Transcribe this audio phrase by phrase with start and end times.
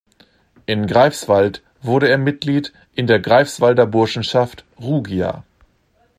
[0.65, 5.43] In Greifswald wurde er Mitglied in der Greifswalder Burschenschaft Rugia.